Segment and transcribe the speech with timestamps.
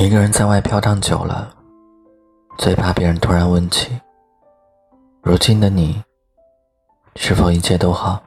[0.00, 1.54] 一个人在外飘荡久了，
[2.56, 4.00] 最怕别人突然问起
[5.20, 6.02] ：“如今的你，
[7.16, 8.22] 是否一切都好？”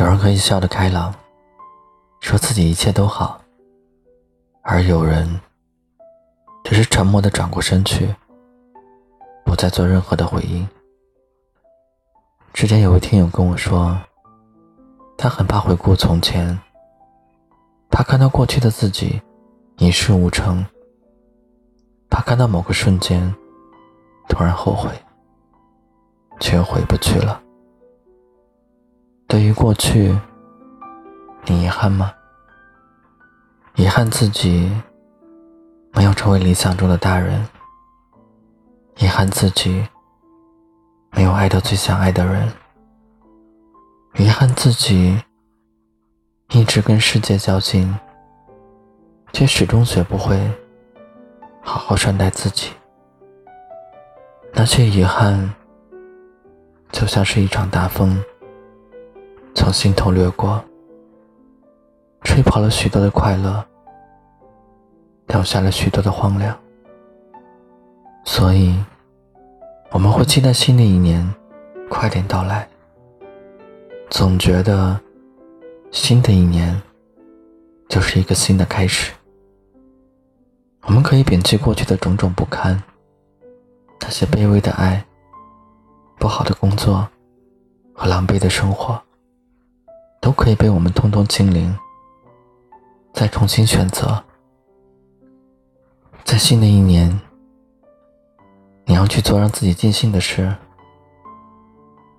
[0.00, 1.14] 有人可以笑得开朗，
[2.20, 3.38] 说自己一切都好，
[4.62, 5.38] 而有人
[6.64, 8.08] 只是沉默的转过身去，
[9.44, 10.66] 不再做任何的回应。
[12.54, 14.00] 之前有位听友跟我说，
[15.18, 16.58] 他很怕回顾从前，
[17.90, 19.20] 怕看到过去的自己。
[19.76, 20.64] 一事无成，
[22.08, 23.34] 怕看到某个瞬间
[24.28, 24.90] 突然后悔，
[26.38, 27.42] 却又回不去了。
[29.26, 30.16] 对于过去，
[31.46, 32.12] 你遗憾吗？
[33.74, 34.70] 遗憾自己
[35.92, 37.44] 没有成为理想中的大人，
[38.98, 39.84] 遗憾自己
[41.10, 42.48] 没有爱到最想爱的人，
[44.18, 45.20] 遗憾自己
[46.50, 47.92] 一直跟世界较劲。
[49.34, 50.40] 却始终学不会
[51.60, 52.70] 好好善待自己，
[54.52, 55.52] 那些遗憾
[56.92, 58.16] 就像是一场大风，
[59.52, 60.62] 从心头掠过，
[62.22, 63.66] 吹跑了许多的快乐，
[65.26, 66.56] 留下了许多的荒凉。
[68.24, 68.78] 所以，
[69.90, 71.28] 我们会期待新的一年
[71.90, 72.68] 快点到来，
[74.10, 74.96] 总觉得
[75.90, 76.80] 新的一年
[77.88, 79.10] 就是一个新的开始。
[80.86, 82.80] 我们可以摒弃过去的种种不堪，
[84.00, 85.04] 那些卑微的爱、
[86.18, 87.08] 不好的工作
[87.94, 89.00] 和狼狈的生活，
[90.20, 91.74] 都可以被我们通通清零，
[93.14, 94.22] 再重新选择。
[96.22, 97.18] 在新的一年，
[98.84, 100.54] 你要去做让自己尽兴的事，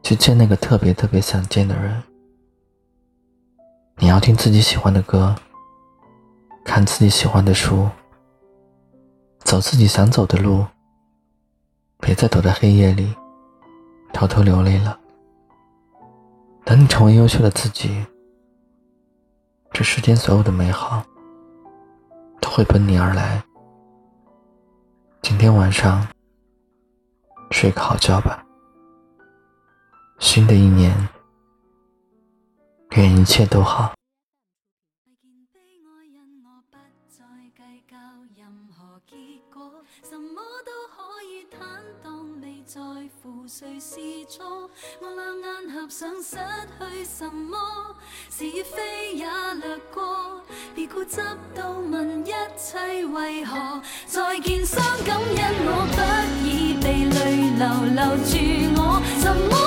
[0.02, 2.04] 去见那个特别特别想见的人。
[3.98, 5.36] 你要听自己喜欢的歌，
[6.66, 7.88] 看自己喜欢的书。
[9.56, 10.66] 走自己想走的路，
[12.02, 13.16] 别再躲在黑夜里
[14.12, 15.00] 偷偷流泪了。
[16.66, 18.06] 等你成为优秀的自己，
[19.72, 21.02] 这世间所有的美好
[22.42, 23.42] 都会奔你而来。
[25.22, 26.06] 今天晚上
[27.52, 28.46] 睡个好觉吧。
[30.20, 30.94] 新的一年，
[32.98, 33.94] 愿一切都好。
[43.48, 43.96] 谁是
[44.28, 44.70] 错。
[45.00, 46.38] 我两眼合上，失
[46.80, 47.96] 去什么？
[48.32, 50.42] 是与非也掠过，
[50.74, 51.22] 别固执
[51.54, 53.82] 到问一切为何。
[54.08, 55.98] 再见伤感，因我不
[56.48, 57.64] 已被泪流
[57.94, 58.32] 留住
[58.82, 59.02] 我。
[59.22, 59.65] 什么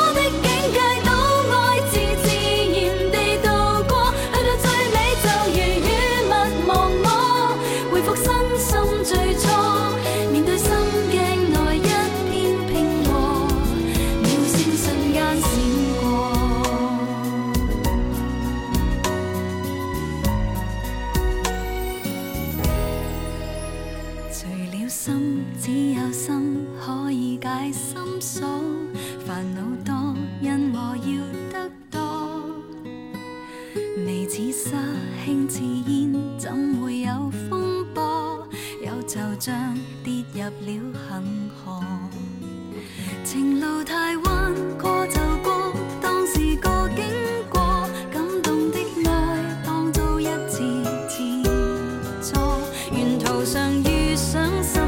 [54.18, 54.88] 伤心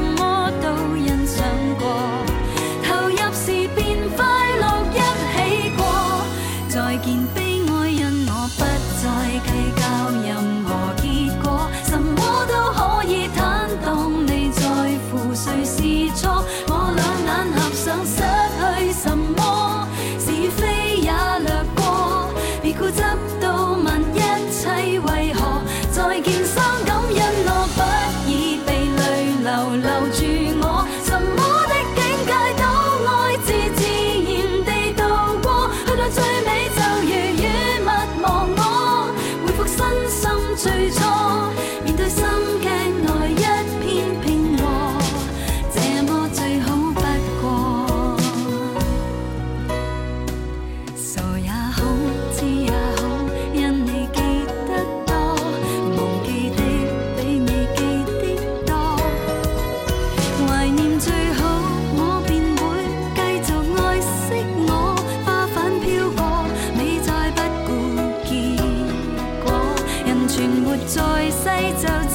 [70.85, 71.45] 在世
[71.81, 72.10] 就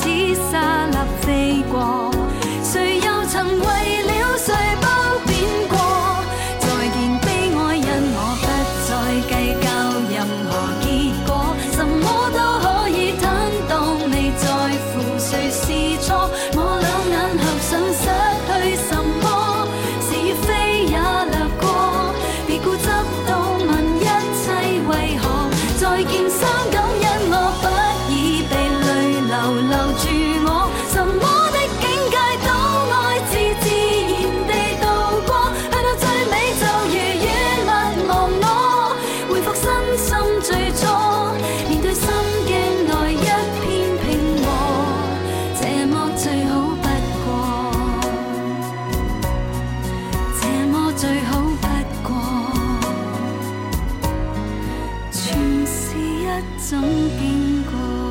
[56.38, 56.82] 一种
[57.18, 58.05] 经过。